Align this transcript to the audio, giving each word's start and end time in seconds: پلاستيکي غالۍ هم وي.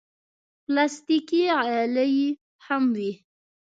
پلاستيکي 0.65 1.41
غالۍ 1.65 2.15
هم 2.65 2.83
وي. 2.97 3.11